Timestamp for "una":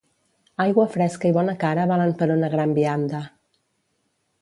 2.39-2.53